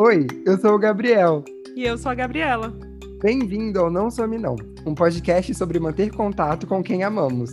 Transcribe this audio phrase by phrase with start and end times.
[0.00, 1.44] Oi, eu sou o Gabriel.
[1.74, 2.72] E eu sou a Gabriela.
[3.20, 4.54] Bem-vindo ao Não Some Não,
[4.86, 7.50] um podcast sobre manter contato com quem amamos.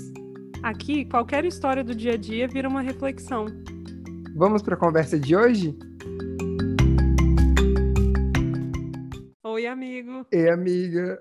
[0.61, 3.47] Aqui, qualquer história do dia a dia vira uma reflexão.
[4.35, 5.75] Vamos para a conversa de hoje?
[9.43, 10.27] Oi, amigo.
[10.31, 11.19] Ei, amiga.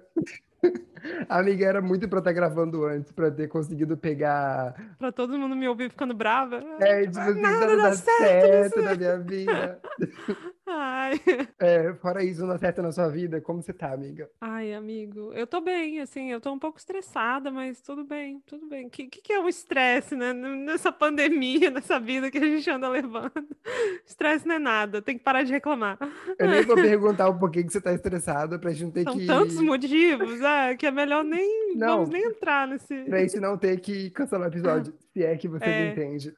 [1.26, 4.74] A amiga era muito pra estar gravando antes, pra ter conseguido pegar.
[4.98, 6.62] Pra todo mundo me ouvir ficando brava.
[6.80, 9.80] É, tipo assim, nada dá certo, na minha vida.
[10.76, 11.20] Ai.
[11.60, 14.28] É, fora isso, não acerta na sua vida, como você tá, amiga?
[14.40, 18.66] Ai, amigo, eu tô bem, assim, eu tô um pouco estressada, mas tudo bem, tudo
[18.66, 18.86] bem.
[18.86, 20.32] O que, que, que é o estresse, né?
[20.32, 23.32] Nessa pandemia, nessa vida que a gente anda levando.
[24.06, 25.96] Estresse não é nada, tem que parar de reclamar.
[26.38, 29.16] Eu nem vou perguntar o porquê que você tá estressada pra gente não ter São
[29.18, 29.26] que.
[29.26, 31.76] tantos motivos, é, que é melhor nem.
[31.76, 31.98] Não.
[31.98, 33.04] Vamos nem entrar nesse.
[33.04, 35.90] Pra gente não ter que cancelar o episódio, se é que você É.
[35.92, 36.34] entende.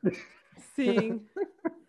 [0.74, 1.20] Sim.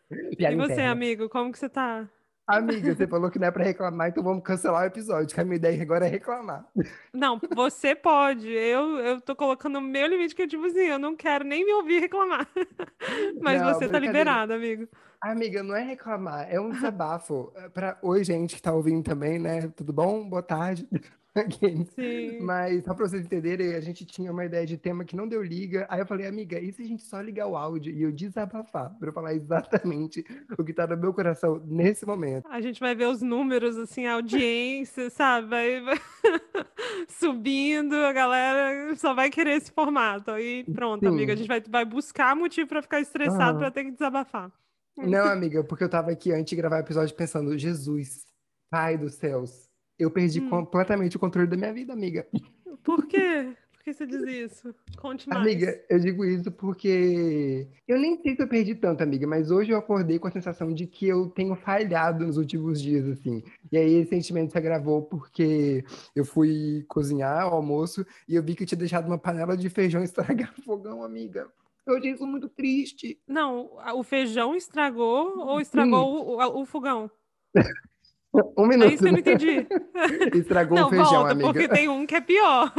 [0.10, 0.92] E você, interna.
[0.92, 2.08] amigo, como que você tá?
[2.48, 5.44] Amiga, você falou que não é pra reclamar, então vamos cancelar o episódio, que a
[5.44, 6.66] minha ideia agora é reclamar.
[7.14, 8.50] Não, você pode.
[8.50, 11.66] Eu, eu tô colocando o meu limite, que é tipo assim, eu não quero nem
[11.66, 12.48] me ouvir reclamar.
[13.42, 14.88] Mas Não, você tá liberado, amigo.
[15.20, 17.52] Amiga, não é reclamar, é um desabafo.
[17.74, 17.98] Pra...
[18.02, 19.68] Oi, gente que tá ouvindo também, né?
[19.76, 20.30] Tudo bom?
[20.30, 20.88] Boa tarde.
[22.42, 25.42] Mas só pra vocês entenderem, a gente tinha uma ideia de tema que não deu
[25.42, 25.86] liga.
[25.90, 28.96] Aí eu falei, amiga, e se a gente só ligar o áudio e eu desabafar?
[28.98, 30.26] Pra eu falar exatamente
[30.58, 32.48] o que tá no meu coração nesse momento.
[32.50, 35.48] A gente vai ver os números, assim, a audiência, sabe?
[35.48, 36.00] Vai,
[37.08, 40.32] subindo, a galera só vai querer esse formato.
[40.32, 41.08] Aí pronto, Sim.
[41.08, 43.60] amiga, a gente vai, vai buscar motivo pra ficar estressado, Aham.
[43.60, 44.52] pra ter que desabafar.
[44.98, 48.26] Não, amiga, porque eu tava aqui antes de gravar o episódio pensando, Jesus,
[48.70, 49.67] Pai dos céus,
[49.98, 50.50] eu perdi Hum.
[50.50, 52.28] completamente o controle da minha vida, amiga.
[52.84, 53.54] Por quê?
[53.74, 54.76] Por que você diz isso?
[54.98, 55.42] Conte mais.
[55.42, 59.72] Amiga, eu digo isso porque eu nem sei se eu perdi tanto, amiga, mas hoje
[59.72, 63.42] eu acordei com a sensação de que eu tenho falhado nos últimos dias, assim.
[63.72, 65.84] E aí esse sentimento se agravou porque
[66.16, 69.70] eu fui cozinhar o almoço e eu vi que eu tinha deixado uma panela de
[69.70, 71.48] feijão estragar no fogão, amiga.
[71.86, 73.18] Eu achei isso muito triste.
[73.26, 77.10] Não, o feijão estragou ou estragou o, o- o fogão?
[78.58, 79.20] Um minuto, que eu não né?
[79.20, 79.68] entendi.
[80.38, 81.48] Estragou Não, o feijão, volta, amiga.
[81.54, 82.72] porque tem um que é pior.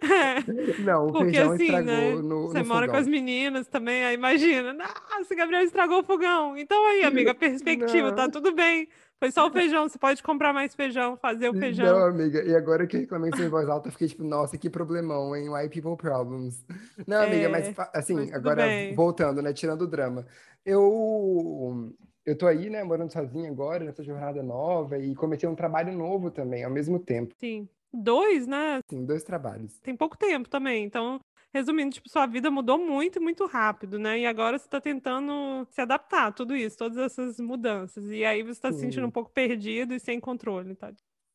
[0.00, 0.42] É,
[0.80, 2.14] Não, o porque feijão assim, estragou né?
[2.22, 3.00] no, Você no mora com fogão.
[3.00, 4.72] as meninas também, aí imagina.
[4.72, 6.56] Nossa, Gabriel estragou o fogão.
[6.56, 8.30] Então aí, amiga, perspectiva, tá Não.
[8.30, 8.88] tudo bem.
[9.18, 12.04] Foi só o feijão, você pode comprar mais feijão, fazer o Não, feijão.
[12.06, 15.34] amiga, e agora que eu reclamei em voz alta, eu fiquei tipo, nossa, que problemão,
[15.34, 15.48] hein?
[15.48, 16.64] White people problems.
[17.06, 18.94] Não, amiga, mas É, fa- assim, mas agora bem.
[18.94, 19.52] voltando, né?
[19.54, 20.26] Tirando o drama.
[20.64, 21.94] Eu,
[22.26, 26.30] eu tô aí, né, morando sozinha agora, nessa jornada nova, e comecei um trabalho novo
[26.30, 27.34] também, ao mesmo tempo.
[27.40, 27.68] Sim.
[27.92, 28.82] Dois, né?
[28.88, 29.80] Assim, dois trabalhos.
[29.82, 30.84] Tem pouco tempo também.
[30.84, 31.20] Então,
[31.54, 34.18] resumindo, tipo, sua vida mudou muito e muito rápido, né?
[34.20, 38.04] E agora você tá tentando se adaptar a tudo isso, todas essas mudanças.
[38.10, 39.08] E aí você tá se sentindo Sim.
[39.08, 40.92] um pouco perdido e sem controle, tá?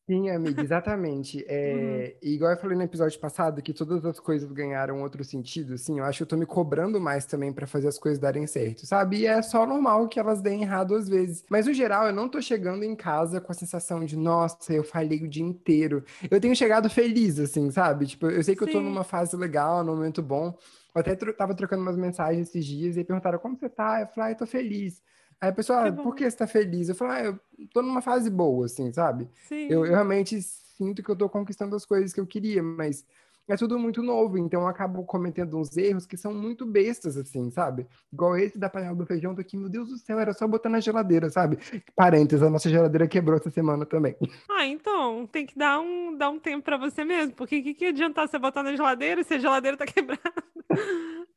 [0.10, 1.46] Sim, amiga, exatamente.
[1.48, 5.74] É, e igual eu falei no episódio passado, que todas as coisas ganharam outro sentido,
[5.76, 8.46] assim, eu acho que eu tô me cobrando mais também pra fazer as coisas darem
[8.46, 9.20] certo, sabe?
[9.20, 11.46] E é só normal que elas deem errado às vezes.
[11.50, 14.84] Mas no geral, eu não tô chegando em casa com a sensação de, nossa, eu
[14.84, 16.04] falhei o dia inteiro.
[16.30, 18.08] Eu tenho chegado feliz, assim, sabe?
[18.08, 18.82] Tipo, eu sei que eu tô Sim.
[18.82, 20.58] numa fase legal, num momento bom.
[20.94, 24.02] Eu até tro- tava trocando umas mensagens esses dias e perguntaram como você tá?
[24.02, 25.02] Eu falei, ah, eu tô feliz.
[25.42, 26.04] Aí a pessoa, ah, bom.
[26.04, 26.88] por que você tá feliz?
[26.88, 29.28] Eu falei, ah, eu tô numa fase boa, assim, sabe?
[29.48, 29.68] Sim.
[29.72, 33.04] Eu, eu realmente sinto que eu tô conquistando as coisas que eu queria, mas
[33.48, 37.50] é tudo muito novo, então eu acabo cometendo uns erros que são muito bestas, assim,
[37.50, 37.88] sabe?
[38.14, 40.70] Igual esse da panela do feijão, tô aqui, meu Deus do céu, era só botar
[40.70, 41.58] na geladeira, sabe?
[41.96, 44.16] Parênteses, a nossa geladeira quebrou essa semana também.
[44.50, 47.74] Ah, então, tem que dar um, dar um tempo pra você mesmo, porque o que,
[47.74, 50.22] que adiantar você botar na geladeira se a geladeira tá quebrada?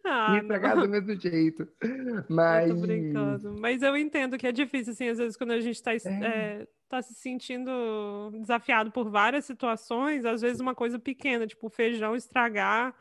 [0.04, 0.82] Ah, E estragar não.
[0.84, 1.66] do mesmo jeito.
[1.82, 2.68] Eu Mas.
[2.74, 3.56] tô brincando.
[3.58, 6.10] Mas eu entendo que é difícil, assim, às vezes, quando a gente tá, es- É.
[6.62, 7.70] é, tá se sentindo
[8.40, 12.94] desafiado por várias situações, às vezes uma coisa pequena, tipo o feijão estragar,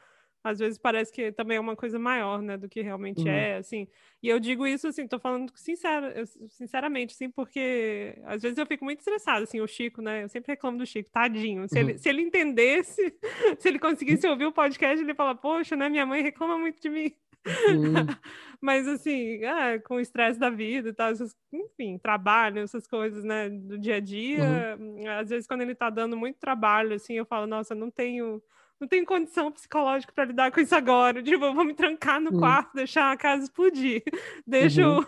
[0.43, 3.33] às vezes parece que também é uma coisa maior, né, do que realmente Uhum.
[3.33, 3.87] é, assim.
[4.21, 8.65] E eu digo isso, assim, tô falando sincera, eu- sinceramente, assim, porque às vezes eu
[8.65, 11.67] fico muito estressada, assim, o Chico, né, eu sempre reclamo do Chico, tadinho.
[11.69, 11.97] Se ele, Uhum.
[11.97, 13.15] se ele entendesse,
[13.59, 16.89] se ele conseguisse ouvir o podcast, ele fala, poxa, né, minha mãe reclama muito de
[16.89, 17.13] mim.
[17.45, 17.53] Sim,
[18.61, 23.23] Mas assim, é, com o estresse da vida e tal, essas- enfim, trabalho, essas coisas,
[23.25, 24.77] né, do dia a dia.
[25.19, 28.41] Às vezes, quando ele tá dando muito trabalho, assim, eu falo, nossa, não tenho,
[28.83, 31.23] não tenho condição psicológica para lidar com isso agora.
[31.23, 32.37] Tipo, eu vou me trancar no Sim.
[32.37, 34.03] quarto, deixar a casa explodir.
[34.45, 35.05] Deixa, o,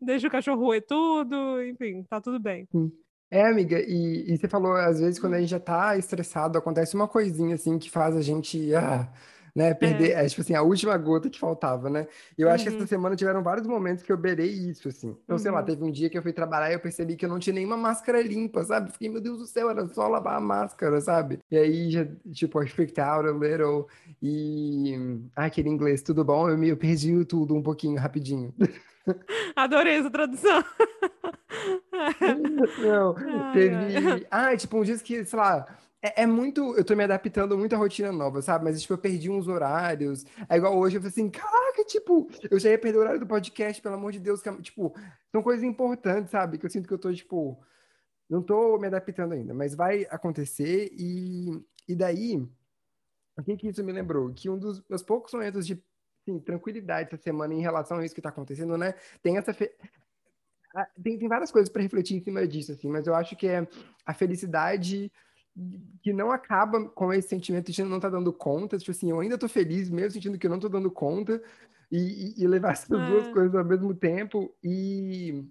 [0.00, 2.68] deixa o cachorro roer tudo, enfim, tá tudo bem.
[3.30, 6.94] É, amiga, e, e você falou, às vezes, quando a gente já tá estressado, acontece
[6.94, 9.08] uma coisinha assim que faz a gente ah,
[9.56, 9.72] né?
[9.72, 10.24] Perder, é.
[10.24, 10.28] é.
[10.28, 12.06] tipo assim, a última gota que faltava, né?
[12.36, 12.54] E eu uhum.
[12.54, 12.86] acho que essa uhum.
[12.86, 15.16] semana tiveram vários momentos que eu beirei isso, assim.
[15.24, 15.38] Então, uhum.
[15.38, 15.64] sei lá, uhum.
[15.64, 17.76] teve um dia que eu fui trabalhar e eu percebi que eu não tinha nenhuma
[17.76, 18.92] máscara limpa, sabe?
[18.92, 21.40] Fiquei, meu Deus do céu, era só lavar a máscara, sabe?
[21.50, 23.86] E aí, já, tipo, I freaked out a little.
[24.22, 25.18] E.
[25.34, 26.50] Ah, aquele inglês, tudo bom?
[26.50, 28.54] Eu, me, eu perdi tudo um pouquinho, rapidinho.
[29.56, 30.62] Adorei essa tradução.
[32.82, 33.14] Não,
[33.54, 34.26] teve.
[34.30, 35.64] Ah, tipo, um dia que, sei lá
[36.02, 36.76] é, é, muito.
[36.76, 38.64] Eu tô me adaptando muito à rotina nova, sabe?
[38.64, 40.24] Mas, tipo, eu perdi uns horários.
[40.48, 43.26] É igual hoje, eu falei assim, caraca, tipo, eu já ia perder o horário do
[43.26, 44.42] podcast, pelo amor de Deus.
[44.42, 44.94] Que, é, tipo,
[45.32, 46.58] são coisas importantes, sabe?
[46.58, 47.60] Que eu sinto que eu tô, tipo,
[48.28, 50.90] não tô me adaptando ainda, mas vai acontecer.
[50.92, 51.50] E,
[51.88, 52.36] e daí,
[53.36, 54.32] o que que isso me lembrou?
[54.32, 55.82] Que um dos meus poucos momentos de
[56.22, 58.94] assim, tranquilidade essa semana em relação a isso que tá acontecendo, né?
[59.22, 59.54] Tem essa.
[59.54, 59.70] Fe...
[61.02, 63.66] Tem, tem várias coisas para refletir em cima disso, assim, mas eu acho que é
[64.04, 65.10] a felicidade
[66.02, 69.38] que não acaba com esse sentimento de não tá dando conta, tipo assim, eu ainda
[69.38, 71.42] tô feliz, mesmo sentindo que eu não tô dando conta,
[71.90, 73.10] e, e, e levar essas é.
[73.10, 75.44] duas coisas ao mesmo tempo, e...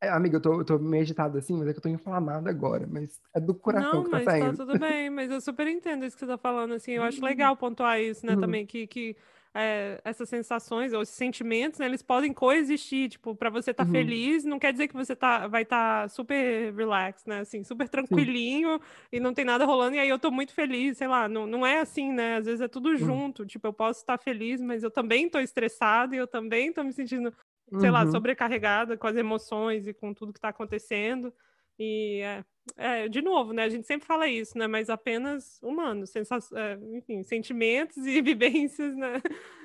[0.00, 2.48] É, amiga, eu tô, eu tô meio agitado assim, mas é que eu tô inflamado
[2.48, 4.40] agora, mas é do coração não, que tá saindo.
[4.40, 6.92] Não, mas tá tudo bem, mas eu super entendo isso que você tá falando, assim,
[6.92, 7.24] eu acho uhum.
[7.24, 8.40] legal pontuar isso, né, uhum.
[8.40, 8.86] também, que...
[8.86, 9.16] que
[9.56, 13.08] é, essas sensações ou esses sentimentos, né, eles podem coexistir.
[13.08, 13.94] Tipo, para você estar tá uhum.
[13.94, 17.40] feliz, não quer dizer que você tá, vai estar tá super relax, né?
[17.40, 18.80] Assim, super tranquilinho Sim.
[19.12, 19.94] e não tem nada rolando.
[19.94, 21.28] E aí eu tô muito feliz, sei lá.
[21.28, 22.36] Não, não é assim, né?
[22.36, 22.96] Às vezes é tudo uhum.
[22.96, 23.46] junto.
[23.46, 26.92] Tipo, eu posso estar feliz, mas eu também tô estressada e eu também tô me
[26.92, 27.32] sentindo,
[27.78, 27.94] sei uhum.
[27.94, 31.32] lá, sobrecarregada com as emoções e com tudo que tá acontecendo.
[31.78, 32.44] E é,
[32.76, 33.64] é, de novo, né?
[33.64, 34.66] A gente sempre fala isso, né?
[34.66, 39.20] Mas apenas humanos, sensa é, enfim, sentimentos e vivências, né?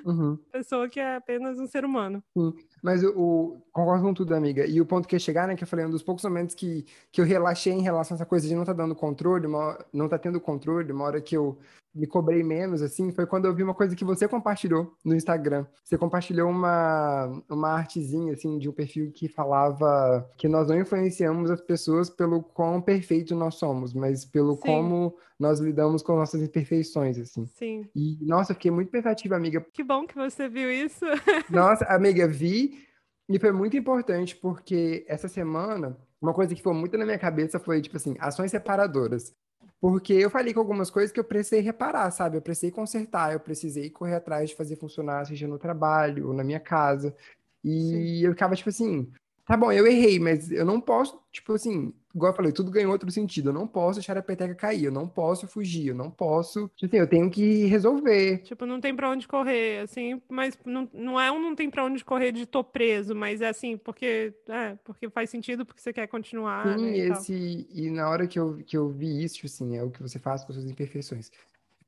[0.06, 0.38] Uhum.
[0.52, 2.24] Pessoa que é apenas um ser humano.
[2.38, 2.54] Sim.
[2.84, 4.66] Mas o, o, concordo com tudo, amiga.
[4.66, 5.56] E o ponto que ia chegar, né?
[5.56, 8.26] Que eu falei, um dos poucos momentos que, que eu relaxei em relação a essa
[8.26, 11.22] coisa de não estar tá dando controle, uma, não estar tá tendo controle, uma hora
[11.22, 11.58] que eu
[11.94, 15.66] me cobrei menos, assim, foi quando eu vi uma coisa que você compartilhou no Instagram.
[15.84, 21.50] Você compartilhou uma, uma artezinha, assim, de um perfil que falava que nós não influenciamos
[21.50, 24.62] as pessoas pelo quão perfeito nós somos, mas pelo Sim.
[24.62, 27.46] como nós lidamos com nossas imperfeições, assim.
[27.46, 27.88] Sim.
[27.96, 29.64] E, nossa, eu fiquei muito pensativa, amiga.
[29.72, 31.06] Que bom que você viu isso.
[31.52, 32.84] nossa, amiga, vi
[33.30, 37.60] e foi muito importante porque essa semana, uma coisa que ficou muito na minha cabeça
[37.60, 39.36] foi, tipo assim, ações separadoras.
[39.80, 42.38] Porque eu falei com algumas coisas que eu precisei reparar, sabe?
[42.38, 46.44] Eu precisei consertar, eu precisei correr atrás de fazer funcionar, seja no trabalho ou na
[46.44, 47.16] minha casa.
[47.64, 48.26] E Sim.
[48.26, 49.12] eu ficava, tipo assim,
[49.46, 52.92] tá bom, eu errei, mas eu não posso, tipo assim, igual eu falei, tudo ganhou
[52.92, 53.50] outro sentido.
[53.50, 56.70] Eu não posso deixar a peteca cair, eu não posso fugir, eu não posso.
[56.76, 58.40] Tipo assim, eu tenho que resolver.
[58.40, 61.86] Tipo, não tem pra onde correr, assim, mas não, não é um não tem pra
[61.86, 65.94] onde correr de tô preso, mas é assim, porque, é, porque faz sentido, porque você
[65.94, 66.78] quer continuar.
[66.78, 69.78] Sim, né, e, esse, e na hora que eu, que eu vi isso, tipo assim,
[69.78, 71.32] é o que você faz com suas imperfeições.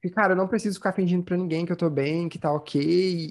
[0.03, 2.51] E, cara, eu não preciso ficar fingindo pra ninguém que eu tô bem, que tá
[2.51, 2.81] ok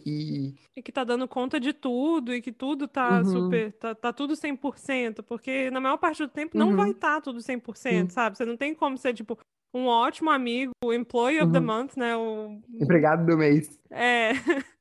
[0.07, 0.55] e...
[0.77, 3.25] E que tá dando conta de tudo e que tudo tá uhum.
[3.25, 3.73] super...
[3.73, 6.67] Tá, tá tudo 100%, porque na maior parte do tempo uhum.
[6.67, 8.11] não vai estar tá tudo 100%, uhum.
[8.11, 8.37] sabe?
[8.37, 9.37] Você não tem como ser, tipo,
[9.75, 11.67] um ótimo amigo, employee of the uhum.
[11.67, 12.17] month, né?
[12.17, 12.61] O...
[12.81, 13.79] Empregado do mês.
[13.91, 14.31] É...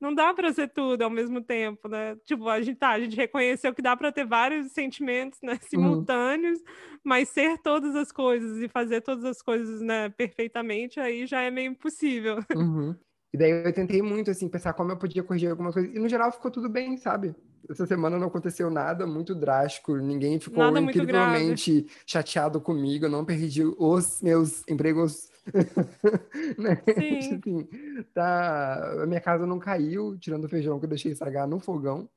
[0.00, 2.16] não dá para ser tudo ao mesmo tempo, né?
[2.24, 5.68] Tipo, a gente tá, a gente reconheceu que dá para ter vários sentimentos, né, uhum.
[5.68, 6.64] simultâneos, uhum.
[7.04, 11.50] mas ser todas as coisas e fazer todas as coisas, né, perfeitamente, aí já é
[11.50, 12.36] meio impossível.
[12.56, 12.96] Uhum.
[13.32, 15.88] E daí eu tentei muito, assim, pensar como eu podia corrigir alguma coisa.
[15.88, 17.34] E no geral ficou tudo bem, sabe?
[17.68, 23.24] Essa semana não aconteceu nada muito drástico, ninguém ficou nada incrivelmente chateado comigo, eu não
[23.24, 25.28] perdi os meus empregos
[26.58, 26.82] né?
[26.94, 27.18] Sim.
[27.18, 27.68] Assim,
[28.14, 29.02] tá...
[29.02, 32.08] A minha casa não caiu, tirando o feijão que eu deixei estragar no fogão.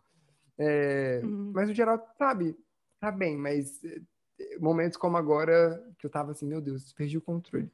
[0.58, 1.22] É...
[1.24, 1.52] Uhum.
[1.54, 2.56] Mas no geral, sabe,
[3.00, 7.22] tá bem, mas eh, momentos como agora, que eu tava assim, meu Deus, perdi o
[7.22, 7.72] controle.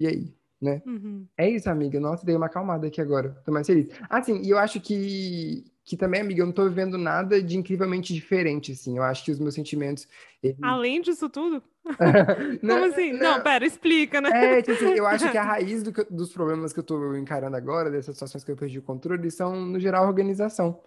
[0.00, 0.34] E aí?
[0.60, 0.80] Né?
[0.86, 1.26] Uhum.
[1.36, 1.98] É isso, amiga.
[1.98, 3.30] Nossa, dei uma acalmada aqui agora.
[3.44, 3.88] Tô mais feliz.
[4.08, 7.58] Ah, sim, e eu acho que que também, amiga, eu não tô vivendo nada de
[7.58, 8.96] incrivelmente diferente, assim.
[8.96, 10.06] Eu acho que os meus sentimentos.
[10.42, 10.56] Eles...
[10.62, 11.62] Além disso tudo?
[12.60, 13.12] Como assim?
[13.12, 14.58] Não, não, pera, explica, né?
[14.58, 17.56] É, tipo assim, eu acho que a raiz do, dos problemas que eu tô encarando
[17.56, 20.80] agora, dessas situações que eu perdi o controle, são, no geral, organização.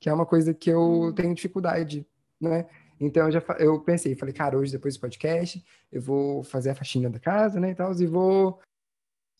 [0.00, 1.12] Que é uma coisa que eu hum.
[1.12, 2.06] tenho dificuldade,
[2.40, 2.66] né?
[3.00, 6.74] Então eu já eu pensei, falei, cara, hoje depois do podcast, eu vou fazer a
[6.74, 8.60] faxina da casa, né, e tal, e vou,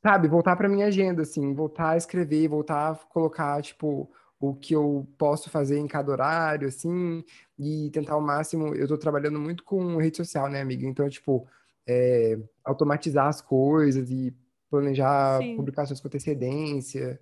[0.02, 4.10] sabe, voltar para minha agenda, assim, voltar a escrever, voltar a colocar, tipo,
[4.40, 7.24] o que eu posso fazer em cada horário, assim,
[7.58, 8.74] e tentar ao máximo.
[8.74, 10.86] Eu estou trabalhando muito com rede social, né, amiga?
[10.86, 11.46] Então, tipo,
[11.86, 14.34] é, automatizar as coisas e
[14.70, 15.56] planejar Sim.
[15.56, 17.20] publicações com antecedência,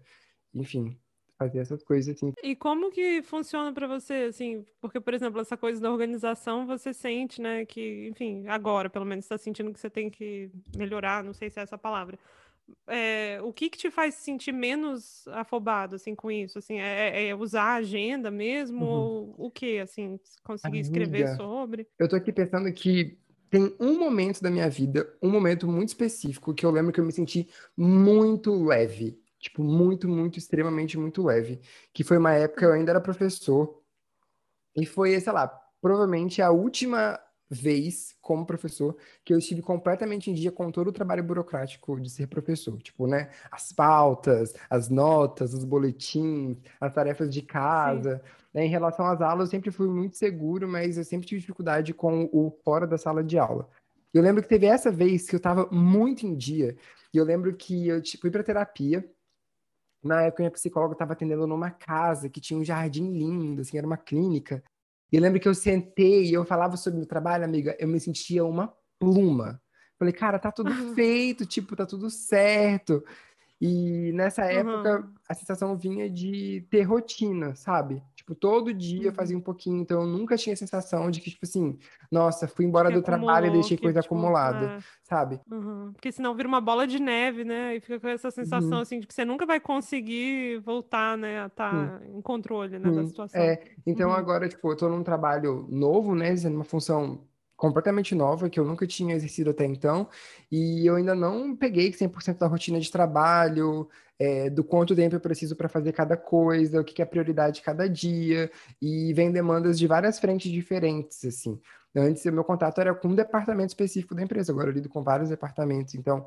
[0.53, 0.99] enfim,
[1.39, 2.33] fazer essas coisas assim.
[2.43, 6.93] E como que funciona para você, assim, porque, por exemplo, essa coisa da organização, você
[6.93, 11.33] sente, né, que, enfim, agora, pelo menos, está sentindo que você tem que melhorar, não
[11.33, 12.19] sei se é essa palavra,
[12.87, 16.59] é, o que que te faz se sentir menos afobado, assim, com isso?
[16.59, 18.85] Assim, é, é, é usar a agenda mesmo?
[18.85, 18.91] Uhum.
[18.91, 21.87] Ou o que, assim, conseguir Amiga, escrever sobre?
[21.99, 23.19] Eu tô aqui pensando que
[23.51, 27.05] tem um momento da minha vida, um momento muito específico, que eu lembro que eu
[27.05, 29.19] me senti muito leve.
[29.39, 31.61] Tipo, muito, muito, extremamente, muito leve.
[31.93, 33.81] Que foi uma época, eu ainda era professor.
[34.75, 35.47] E foi, sei lá,
[35.81, 40.93] provavelmente a última vez como professor que eu estive completamente em dia com todo o
[40.93, 47.33] trabalho burocrático de ser professor, tipo, né, as pautas, as notas, os boletins, as tarefas
[47.33, 48.23] de casa.
[48.53, 48.67] Né?
[48.67, 52.29] Em relação às aulas, eu sempre fui muito seguro, mas eu sempre tive dificuldade com
[52.33, 53.69] o fora da sala de aula.
[54.13, 56.77] Eu lembro que teve essa vez que eu estava muito em dia,
[57.13, 59.09] e eu lembro que eu fui para terapia.
[60.03, 63.87] Na época, minha psicóloga estava atendendo numa casa que tinha um jardim lindo, assim, era
[63.87, 64.63] uma clínica.
[65.13, 67.89] E eu lembro que eu sentei e eu falava sobre o meu trabalho, amiga, eu
[67.89, 69.61] me sentia uma pluma.
[69.99, 73.03] Falei, cara, tá tudo feito, tipo, tá tudo certo.
[73.61, 75.15] E nessa época, uhum.
[75.29, 78.03] a sensação vinha de ter rotina, sabe?
[78.15, 79.41] Tipo, todo dia eu fazia uhum.
[79.41, 81.79] um pouquinho, então eu nunca tinha a sensação de que, tipo assim,
[82.13, 84.79] nossa, fui embora que do acumulou, trabalho e deixei que, coisa tipo, acumulada, é.
[85.03, 85.41] sabe?
[85.51, 85.93] Uhum.
[85.95, 87.77] Porque senão vira uma bola de neve, né?
[87.77, 88.81] E fica com essa sensação, uhum.
[88.81, 92.91] assim, de que você nunca vai conseguir voltar, né, a estar tá em controle, né,
[92.91, 93.41] da situação.
[93.41, 94.17] É, então uhum.
[94.17, 97.25] agora, tipo, eu tô num trabalho novo, né, uma função
[97.57, 100.09] completamente nova, que eu nunca tinha exercido até então,
[100.51, 105.21] e eu ainda não peguei 100% da rotina de trabalho, é, do quanto tempo eu
[105.21, 109.79] preciso para fazer cada coisa, o que, que é prioridade cada dia, e vem demandas
[109.79, 111.59] de várias frentes diferentes, assim.
[111.95, 115.03] Antes, o meu contato era com um departamento específico da empresa, agora eu lido com
[115.03, 116.27] vários departamentos, então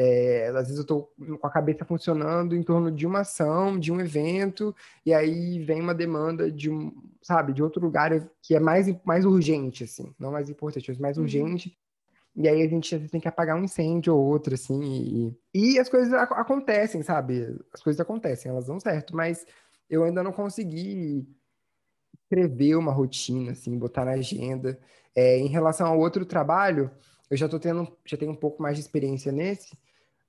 [0.00, 3.90] é, às vezes eu estou com a cabeça funcionando em torno de uma ação, de
[3.90, 4.72] um evento,
[5.04, 9.24] e aí vem uma demanda de um, sabe, de outro lugar que é mais, mais
[9.24, 11.24] urgente, assim, não mais importante, mas mais uhum.
[11.24, 11.76] urgente.
[12.36, 15.72] E aí a gente às vezes tem que apagar um incêndio ou outro, assim, e,
[15.72, 17.58] e as coisas ac acontecem, sabe?
[17.74, 19.44] As coisas acontecem, elas dão certo, mas
[19.90, 21.26] eu ainda não consegui
[22.22, 24.78] escrever uma rotina, assim, botar na agenda.
[25.12, 26.88] É, em relação ao outro trabalho,
[27.28, 29.76] eu já tô tendo, já tenho um pouco mais de experiência nesse,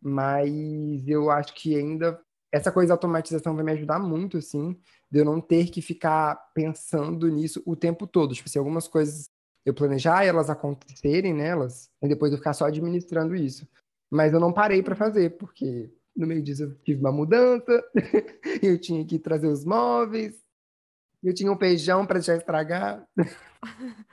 [0.01, 2.19] mas eu acho que ainda
[2.51, 4.79] essa coisa da automatização vai me ajudar muito, assim,
[5.11, 8.33] de eu não ter que ficar pensando nisso o tempo todo.
[8.33, 9.29] Tipo assim, algumas coisas
[9.65, 13.67] eu planejar elas acontecerem nelas, e depois eu ficar só administrando isso.
[14.09, 17.83] Mas eu não parei para fazer, porque no meio disso eu tive uma mudança,
[18.63, 20.43] eu tinha que trazer os móveis,
[21.23, 23.07] eu tinha um feijão para já estragar.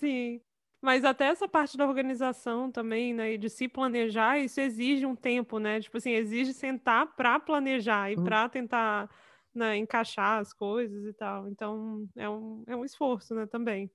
[0.00, 0.40] Sim.
[0.82, 5.14] Mas até essa parte da organização também, né, e de se planejar, isso exige um
[5.14, 5.80] tempo, né?
[5.80, 8.24] Tipo assim, exige sentar para planejar e uhum.
[8.24, 9.08] para tentar
[9.54, 11.48] né, encaixar as coisas e tal.
[11.48, 13.88] Então, é um, é um esforço, né, também.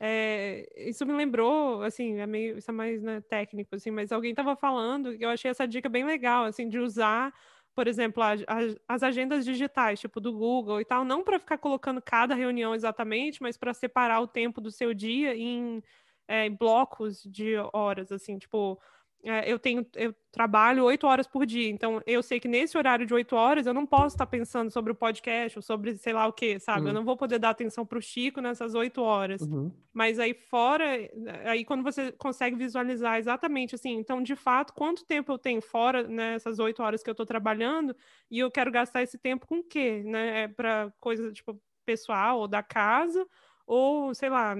[0.00, 4.30] É, isso me lembrou, assim, é meio, isso é mais né, técnico, assim, mas alguém
[4.30, 7.32] estava falando, que eu achei essa dica bem legal, assim, de usar
[7.74, 11.58] por exemplo, a, a, as agendas digitais, tipo do Google e tal, não para ficar
[11.58, 15.82] colocando cada reunião exatamente, mas para separar o tempo do seu dia em
[16.28, 18.80] é, blocos de horas, assim, tipo,
[19.24, 23.06] é, eu tenho, eu trabalho oito horas por dia, então eu sei que nesse horário
[23.06, 26.26] de oito horas eu não posso estar pensando sobre o podcast ou sobre sei lá
[26.26, 26.82] o que, sabe?
[26.82, 26.88] Uhum.
[26.88, 29.40] Eu não vou poder dar atenção para o Chico nessas oito horas.
[29.40, 29.72] Uhum.
[29.94, 30.84] Mas aí fora,
[31.46, 36.02] aí quando você consegue visualizar exatamente assim, então de fato, quanto tempo eu tenho fora
[36.06, 37.96] nessas né, oito horas que eu estou trabalhando
[38.30, 40.02] e eu quero gastar esse tempo com o quê?
[40.04, 40.42] Né?
[40.42, 43.26] É para coisa tipo pessoal ou da casa
[43.66, 44.54] ou sei lá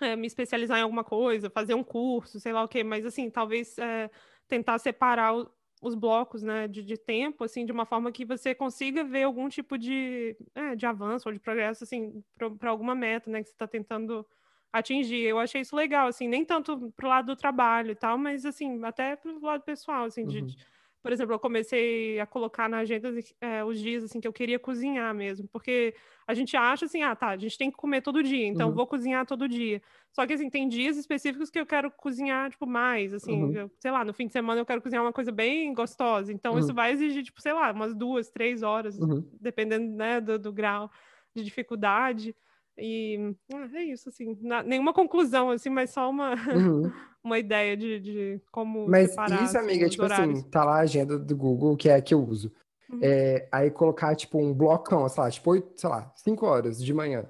[0.00, 3.30] é, me especializar em alguma coisa, fazer um curso, sei lá o quê, mas assim,
[3.30, 4.10] talvez é,
[4.48, 5.50] tentar separar o,
[5.82, 9.48] os blocos né, de, de, tempo, assim, de uma forma que você consiga ver algum
[9.48, 12.22] tipo de, é, de avanço ou de progresso, assim,
[12.58, 14.26] para alguma meta, né, que você está tentando
[14.72, 15.22] atingir.
[15.22, 18.82] Eu achei isso legal, assim, nem tanto pro lado do trabalho e tal, mas assim,
[18.84, 20.28] até pro lado pessoal, assim, uhum.
[20.28, 20.56] de,
[21.06, 24.58] por exemplo, eu comecei a colocar na agenda é, os dias assim que eu queria
[24.58, 25.94] cozinhar mesmo, porque
[26.26, 28.74] a gente acha assim, ah, tá, a gente tem que comer todo dia, então uhum.
[28.74, 29.80] vou cozinhar todo dia.
[30.10, 33.52] Só que assim, tem dias específicos que eu quero cozinhar tipo mais, assim, uhum.
[33.52, 36.32] eu, sei lá, no fim de semana eu quero cozinhar uma coisa bem gostosa.
[36.32, 36.58] Então uhum.
[36.58, 39.24] isso vai exigir tipo, sei lá, umas duas, três horas, uhum.
[39.40, 40.90] dependendo, né, do, do grau
[41.32, 42.34] de dificuldade.
[42.76, 46.92] E ah, é isso, assim, na, nenhuma conclusão, assim, mas só uma, uhum.
[47.26, 48.88] uma ideia de, de como.
[48.88, 50.38] Mas isso, assim, amiga, tipo assim, horários.
[50.40, 52.52] assim, tá lá a agenda do Google, que é a que eu uso.
[52.90, 53.00] Uhum.
[53.02, 56.94] É, aí colocar, tipo, um blocão, sei lá, tipo, 8, sei lá, 5 horas de
[56.94, 57.28] manhã.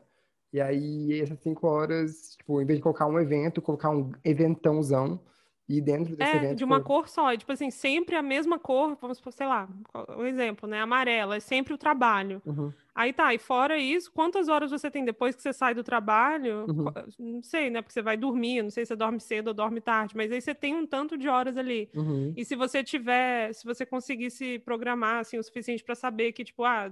[0.52, 5.20] E aí, essas 5 horas, tipo, em vez de colocar um evento, colocar um eventãozão
[5.68, 6.58] E dentro desse é, evento.
[6.58, 7.32] de uma cor só.
[7.32, 9.68] E, tipo assim, sempre a mesma cor, vamos por, sei lá,
[10.16, 10.80] um exemplo, né?
[10.80, 12.40] Amarela, é sempre o trabalho.
[12.46, 12.72] Uhum.
[12.94, 16.64] Aí tá, e fora isso, quantas horas você tem depois que você sai do trabalho?
[16.66, 16.84] Uhum.
[17.18, 17.82] Não sei, né?
[17.82, 20.40] Porque você vai dormir, não sei se você dorme cedo ou dorme tarde, mas aí
[20.40, 21.90] você tem um tanto de horas ali.
[21.94, 22.32] Uhum.
[22.34, 26.42] E se você tiver, se você conseguir se programar assim o suficiente para saber que,
[26.42, 26.90] tipo, ah,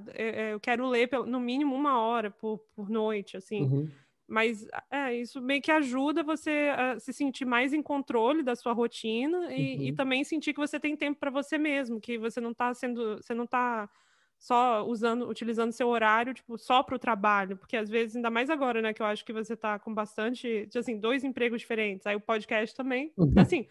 [0.53, 3.89] eu quero ler no mínimo uma hora por, por noite, assim.
[4.27, 8.73] Mas é, isso meio que ajuda você a se sentir mais em controle da sua
[8.73, 9.83] rotina e, uhum.
[9.83, 13.17] e também sentir que você tem tempo para você mesmo, que você não está sendo,
[13.17, 13.89] você não está
[14.39, 18.51] só usando, utilizando seu horário, tipo, só para o trabalho, porque às vezes, ainda mais
[18.51, 22.17] agora, né, que eu acho que você está com bastante, assim, dois empregos diferentes, aí
[22.17, 23.33] o podcast também, uhum.
[23.37, 23.67] assim,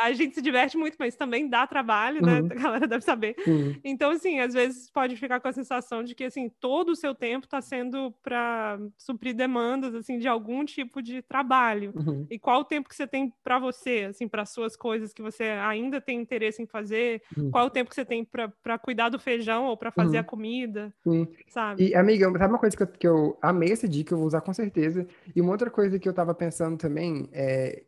[0.00, 2.40] a gente se diverte muito, mas também dá trabalho, né?
[2.40, 2.48] Uhum.
[2.50, 3.34] A galera deve saber.
[3.46, 3.74] Uhum.
[3.84, 7.14] Então, assim, às vezes pode ficar com a sensação de que, assim, todo o seu
[7.14, 11.92] tempo está sendo para suprir demandas, assim, de algum tipo de trabalho.
[11.94, 12.26] Uhum.
[12.30, 15.44] E qual o tempo que você tem para você, assim, para suas coisas que você
[15.44, 17.22] ainda tem interesse em fazer?
[17.36, 17.50] Uhum.
[17.50, 20.92] Qual o tempo que você tem para cuidar do feijão ou para fazer a comida?
[21.48, 21.88] Sabe?
[21.88, 24.40] E, amiga, sabe uma coisa que eu, que eu amei essa dica, eu vou usar
[24.40, 25.06] com certeza.
[25.34, 27.82] E uma outra coisa que eu estava pensando também é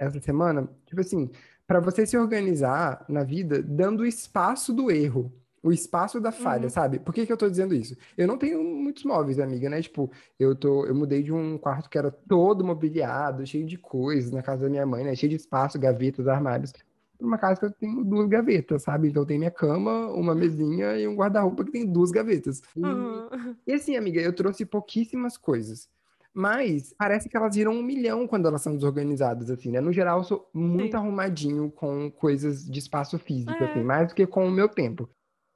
[0.00, 1.30] essa semana, tipo assim,
[1.66, 6.70] para você se organizar na vida dando espaço do erro, o espaço da falha, uhum.
[6.70, 6.98] sabe?
[6.98, 7.94] Por que, que eu tô dizendo isso?
[8.16, 9.82] Eu não tenho muitos móveis, amiga, né?
[9.82, 14.32] Tipo, eu tô, eu mudei de um quarto que era todo mobiliado, cheio de coisas
[14.32, 15.14] na casa da minha mãe, né?
[15.14, 16.72] Cheio de espaço, gavetas, armários.
[17.20, 19.08] Uma casa que eu tenho duas gavetas, sabe?
[19.08, 22.62] Então tem minha cama, uma mesinha e um guarda-roupa que tem duas gavetas.
[22.74, 23.54] E, uhum.
[23.66, 25.90] e assim, amiga, eu trouxe pouquíssimas coisas.
[26.32, 29.80] Mas parece que elas viram um milhão quando elas são desorganizadas, assim, né?
[29.80, 30.96] No geral, eu sou muito Sim.
[30.96, 33.70] arrumadinho com coisas de espaço físico, assim, é.
[33.70, 35.08] assim, mais do que com o meu tempo.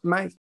[0.05, 0.37] Mas.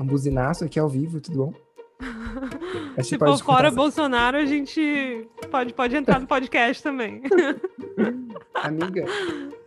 [0.00, 1.54] Um buzinaço aqui ao vivo, tudo bom?
[3.04, 7.22] Se for fora Bolsonaro, a gente pode, pode entrar no podcast também.
[8.54, 9.04] Amiga.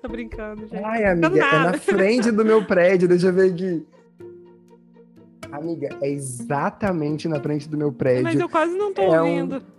[0.02, 0.84] Tô brincando, gente.
[0.84, 3.86] Ai, amiga, é na frente do meu prédio, deixa eu ver aqui.
[5.66, 8.24] Amiga, é exatamente na frente do meu prédio.
[8.24, 9.58] Mas eu quase não tô é ouvindo.
[9.58, 9.76] Um...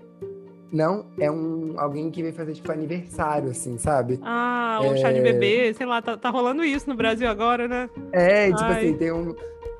[0.73, 4.19] Não, é um alguém que vem fazer tipo aniversário, assim, sabe?
[4.23, 4.97] Ah, o é...
[4.97, 7.89] chá de bebê, sei lá, tá, tá rolando isso no Brasil agora, né?
[8.11, 8.79] É, tipo Ai.
[8.79, 9.35] assim, tem um.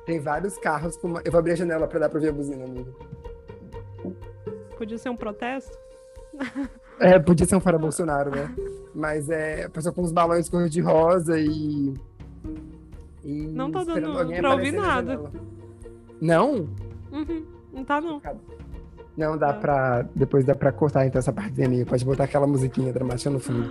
[0.05, 1.21] Tem vários carros com uma...
[1.25, 2.89] Eu vou abrir a janela pra dar pra ver a buzina, amiga.
[4.77, 5.77] Podia ser um protesto?
[6.99, 8.49] É, podia ser um fora Bolsonaro, né?
[8.95, 11.93] Mas é a pessoa com os balões cor de rosa e.
[13.23, 15.29] e não tá dando pra ouvir nada.
[16.21, 16.67] Não?
[17.11, 18.21] Uhum, não tá não.
[19.15, 19.53] Não, dá é.
[19.53, 20.01] pra.
[20.15, 21.85] Depois dá pra cortar então essa partezinha minha.
[21.85, 23.69] Pode botar aquela musiquinha dramática no fundo.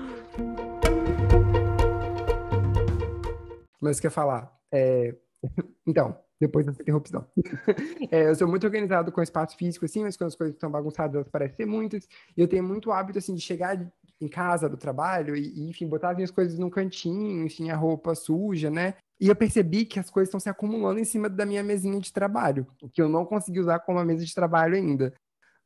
[3.80, 4.52] Mas quer falar?
[4.72, 5.14] É...
[5.88, 7.24] Então, depois dessa interrupção.
[8.10, 11.14] é, eu sou muito organizado com espaço físico, assim, mas quando as coisas estão bagunçadas,
[11.14, 12.08] elas parecem ser muitas.
[12.36, 13.80] E eu tenho muito hábito, assim, de chegar
[14.20, 17.76] em casa do trabalho e, e, enfim, botar as minhas coisas num cantinho, enfim, a
[17.76, 18.94] roupa suja, né?
[19.20, 22.12] E eu percebi que as coisas estão se acumulando em cima da minha mesinha de
[22.12, 25.14] trabalho, que eu não consegui usar como uma mesa de trabalho ainda.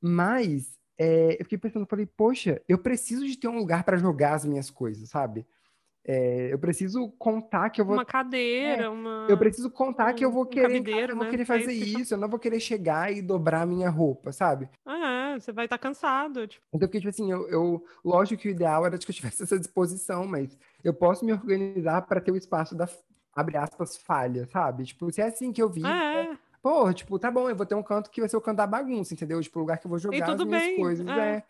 [0.01, 4.35] Mas é, eu fiquei pensando, falei, poxa, eu preciso de ter um lugar para jogar
[4.35, 5.47] as minhas coisas, sabe?
[6.05, 7.95] É, eu preciso contar que eu vou.
[7.95, 9.27] Uma cadeira, é, uma.
[9.29, 10.81] Eu preciso contar um, que eu vou querer.
[10.81, 11.31] Um eu vou né?
[11.31, 14.69] querer fazer isso, eu não vou querer chegar e dobrar a minha roupa, sabe?
[14.87, 16.47] Ah, é, você vai estar tá cansado.
[16.47, 16.65] Tipo...
[16.69, 17.85] Então, porque, tipo assim, eu, eu.
[18.03, 22.03] Lógico que o ideal era que eu tivesse essa disposição, mas eu posso me organizar
[22.03, 22.89] para ter o espaço da,
[23.35, 24.85] abre aspas, falha, sabe?
[24.85, 25.85] Tipo, se é assim que eu vi.
[25.85, 26.37] É.
[26.63, 28.67] Pô, tipo, tá bom, eu vou ter um canto que vai ser o canto da
[28.67, 29.41] bagunça, entendeu?
[29.41, 30.77] Tipo, o lugar que eu vou jogar as minhas bem.
[30.77, 31.07] coisas.
[31.07, 31.37] É.
[31.37, 31.43] é.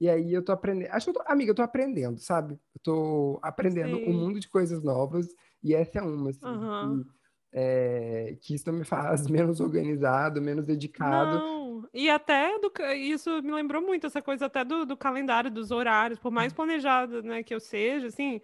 [0.00, 0.90] E aí eu tô aprendendo.
[0.90, 2.54] Acho que eu tô, amiga, eu tô aprendendo, sabe?
[2.74, 4.10] Eu tô aprendendo Sim.
[4.10, 5.26] um mundo de coisas novas
[5.62, 6.46] e essa é uma, assim.
[6.46, 7.02] Uhum.
[7.02, 7.10] Que,
[7.52, 11.38] é, que isso me faz menos organizado, menos dedicado.
[11.38, 11.88] Não.
[11.92, 16.18] E até do, isso me lembrou muito essa coisa até do, do calendário, dos horários,
[16.18, 18.40] por mais planejado né, que eu seja, assim,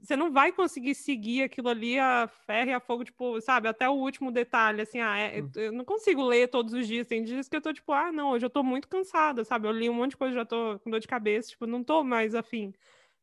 [0.00, 3.88] você não vai conseguir seguir aquilo ali a ferro e a fogo, tipo, sabe, até
[3.88, 5.50] o último detalhe, assim, ah, é, hum.
[5.56, 8.30] eu não consigo ler todos os dias, tem dias que eu tô, tipo, ah, não,
[8.30, 10.90] hoje eu tô muito cansada, sabe, eu li um monte de coisa, já tô com
[10.90, 12.72] dor de cabeça, tipo, não tô mais afim,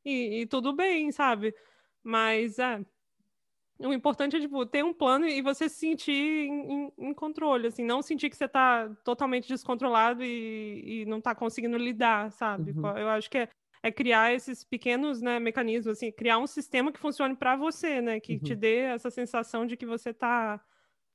[0.04, 1.54] e, e tudo bem, sabe,
[2.04, 2.84] mas, é,
[3.88, 7.84] o importante é, tipo, ter um plano e você se sentir em, em, controle, assim,
[7.84, 12.72] não sentir que você tá totalmente descontrolado e, e não tá conseguindo lidar, sabe?
[12.72, 12.98] Uhum.
[12.98, 13.50] Eu acho que é,
[13.84, 18.20] é criar esses pequenos né, mecanismos, assim, criar um sistema que funcione para você, né?
[18.20, 18.40] Que uhum.
[18.40, 20.62] te dê essa sensação de que você está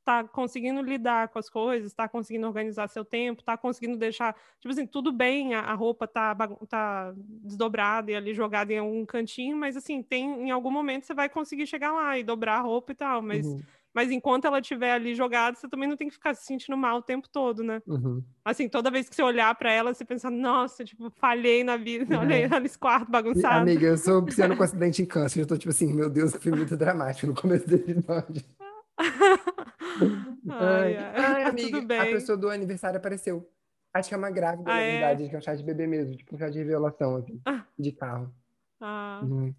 [0.07, 4.73] tá conseguindo lidar com as coisas, está conseguindo organizar seu tempo, está conseguindo deixar, tipo
[4.73, 6.33] assim, tudo bem, a, a roupa tá,
[6.69, 11.15] tá desdobrada e ali jogada em algum cantinho, mas assim, tem em algum momento você
[11.15, 13.61] vai conseguir chegar lá e dobrar a roupa e tal, mas, uhum.
[13.97, 16.99] Mas enquanto ela estiver ali jogada, você também não tem que ficar se sentindo mal
[16.99, 17.81] o tempo todo, né?
[17.87, 18.23] Uhum.
[18.45, 22.15] Assim, toda vez que você olhar para ela, você pensa, nossa, tipo, falhei na vida,
[22.15, 22.19] É.
[22.19, 23.61] olha aí nesse quarto E, bagunçado.
[23.63, 25.41] amiga, eu sou pisciano com acidente em câncer.
[25.41, 28.45] Eu tô tipo assim, meu Deus, foi muito dramático no começo do episódio.
[30.49, 33.49] Ai, ai, ai, tá amiga, tudo a pessoa do aniversário apareceu.
[33.95, 34.91] Acho que é uma grávida, Ah, na é?
[34.93, 37.41] verdade, acho que é um chá de bebê mesmo, tipo um chá de revelação, assim,
[37.47, 37.65] Ah.
[37.79, 38.31] de carro.
[38.81, 39.55] Ah, Uhum.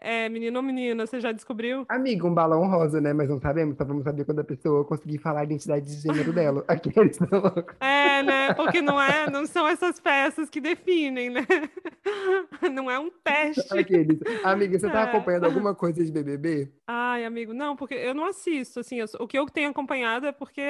[0.00, 1.84] É, menino ou menina, você já descobriu?
[1.88, 3.12] Amiga, um balão rosa, né?
[3.12, 6.32] Mas não sabemos, só vamos saber quando a pessoa conseguir falar a identidade de gênero
[6.32, 6.64] dela.
[6.68, 7.74] Aqueles tão loucos.
[7.80, 8.54] É, né?
[8.54, 11.46] Porque não é, não são essas peças que definem, né?
[12.72, 13.78] Não é um teste.
[13.78, 14.18] Aqueles.
[14.42, 15.02] Amiga, você tá É.
[15.04, 16.72] acompanhando alguma coisa de BBB?
[16.86, 20.32] Ai, amigo, não, porque eu não assisto, assim, eu- o que eu tenho acompanhado é
[20.32, 20.62] porque,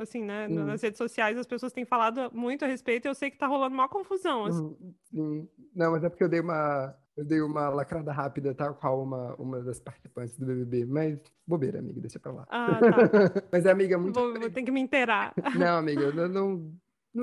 [0.00, 0.64] assim, né, Hum.
[0.64, 3.46] nas redes sociais as pessoas têm falado muito a respeito e eu sei que tá
[3.46, 4.62] rolando uma confusão, assim.
[4.62, 5.48] Uhum, sim.
[5.74, 9.34] Não, mas é porque eu dei uma, eu dei uma lacrada rápida, tal qual uma,
[9.36, 10.86] uma das participantes do BBB.
[10.86, 12.46] Mas bobeira, amiga, deixa pra lá.
[12.48, 12.80] Ah, tá.
[13.52, 14.18] Mas, amiga, muito.
[14.18, 15.34] Vou, vou ter que me inteirar.
[15.54, 16.72] Não, amiga, eu não,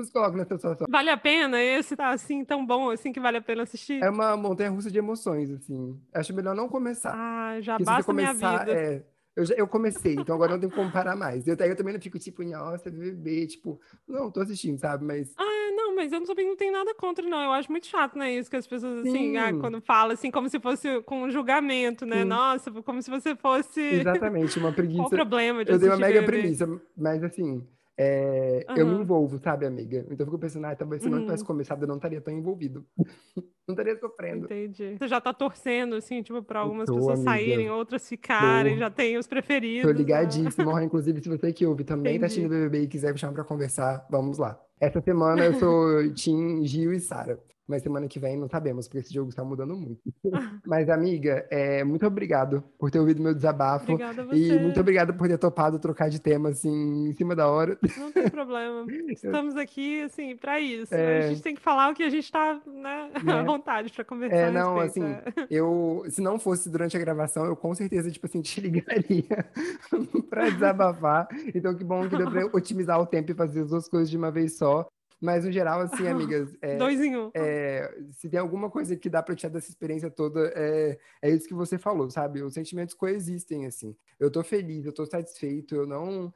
[0.04, 0.86] se coloque nessa situação.
[0.88, 1.60] Vale a pena?
[1.60, 4.02] Esse tá, assim, tão bom, assim, que vale a pena assistir?
[4.02, 6.00] É uma montanha-russa de emoções, assim.
[6.14, 7.14] Acho melhor não começar.
[7.16, 8.72] Ah, já basta a minha começar, vida.
[8.78, 11.46] é, eu, já- eu comecei, então agora não tenho como parar mais.
[11.48, 15.04] Eu, eu também não fico tipo, nossa, BBB, tipo, não, tô assistindo, sabe?
[15.04, 17.42] Mas Ah, não, mas eu não também não tenho nada contra, não.
[17.42, 18.32] Eu acho muito chato, né?
[18.32, 22.06] Isso que as pessoas, assim, ah, quando falam, assim, como se fosse com um julgamento,
[22.06, 22.22] né?
[22.22, 22.28] Sim.
[22.28, 23.80] Nossa, como se você fosse.
[23.80, 25.08] exatamente, uma Qual o preguiça.
[25.10, 27.66] problema de Eu dei uma mega premissa, mas assim,
[28.02, 29.98] é, eu me envolvo, sabe, amiga?
[30.06, 31.24] Então eu fico pensando, ah, talvez se eu não Uhum.
[31.26, 32.84] tivesse começado, eu não estaria tão envolvido.
[33.68, 34.46] não estaria sofrendo.
[34.46, 34.96] Entendi.
[34.98, 37.30] Você já tá torcendo, assim, tipo, pra algumas Tô, pessoas amiga.
[37.30, 38.80] saírem, outras ficarem, Tô.
[38.80, 39.90] já tem os Tô preferidos.
[39.92, 39.98] né?
[39.98, 40.70] ligadíssimo.
[40.70, 42.24] Ó, Inclusive, se você que ouve também tá Entendi.
[42.24, 44.58] assistindo BBB e quiser me chamar pra conversar, vamos lá.
[44.80, 47.38] Essa semana eu sou Tim, Gil e Sara.
[47.70, 50.00] Mas semana que vem não sabemos, porque esse jogo está mudando muito.
[50.66, 53.92] Mas, amiga, é, muito obrigado por ter ouvido meu desabafo.
[53.92, 54.58] Obrigada a E você.
[54.58, 57.78] muito obrigado por ter topado trocar de tema, assim, em cima da hora.
[57.96, 58.84] Não tem problema.
[59.08, 60.92] Estamos aqui, assim, pra isso.
[60.92, 61.18] É.
[61.18, 63.42] A gente tem que falar o que a gente tá, né, à Né?
[63.44, 65.46] vontade pra conversar É, não, respeito, assim, é.
[65.48, 69.46] eu, se não fosse durante a gravação, eu com certeza, tipo assim, te ligaria
[70.28, 71.28] pra desabafar.
[71.54, 74.16] Então, que bom que deu eu otimizar o tempo e fazer as duas coisas de
[74.16, 74.88] uma vez só.
[75.20, 77.30] Mas, no geral, assim, amigas, é, Dois em um.
[77.34, 81.46] é, se tem alguma coisa que dá pra tirar dessa experiência toda, é, é isso
[81.46, 82.42] que você falou, sabe?
[82.42, 83.94] Os sentimentos coexistem, assim.
[84.18, 86.32] Eu tô feliz, eu tô satisfeito, eu não.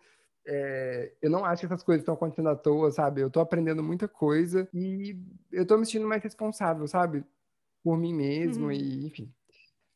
[0.47, 3.21] é, eu não acho que essas coisas estão acontecendo à toa, sabe?
[3.23, 5.17] Eu tô aprendendo muita coisa e
[5.51, 7.25] eu tô me sentindo mais responsável, sabe?
[7.83, 8.73] Por mim mesmo Uhum.
[8.73, 9.33] e, enfim.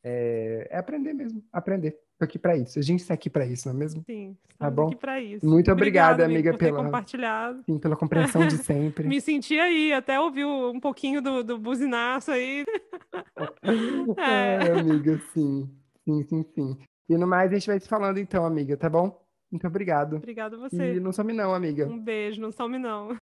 [0.03, 1.99] É, é aprender mesmo, aprender.
[2.17, 2.77] Tô aqui pra isso.
[2.79, 4.03] A gente tá aqui pra isso, não é mesmo?
[4.05, 4.87] Sim, Tá bom?
[4.87, 5.45] aqui pra isso.
[5.45, 7.63] Muito Obrigada, amiga, por pela- compartilhado.
[7.65, 9.07] Sim, pela compreensão de sempre.
[9.07, 12.65] Me senti aí, até ouvi um pouquinho do, do buzinaço aí.
[14.17, 14.79] É, É.
[14.79, 15.69] amiga, sim.
[16.05, 16.77] Sim, sim, sim.
[17.09, 19.21] E no mais, a gente vai se falando então, amiga, tá bom?
[19.51, 20.17] Muito obrigado.
[20.17, 20.99] Obrigada a E você.
[20.99, 21.87] não some não, amiga.
[21.87, 23.15] Um beijo, não some não.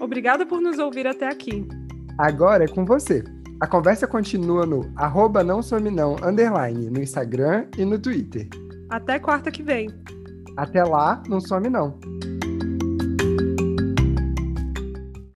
[0.00, 1.66] Obrigada por nos ouvir até aqui.
[2.20, 3.24] Agora é com você.
[3.60, 8.46] A conversa continua no arroba não some não, underline, no Instagram e no Twitter.
[8.90, 9.88] Até quarta que vem.
[10.54, 11.98] Até lá, não some não.